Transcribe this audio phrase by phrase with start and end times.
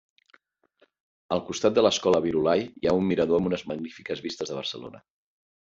[1.35, 5.07] Al costat de l'escola Virolai hi ha un mirador amb unes magnífiques vistes de Barcelona.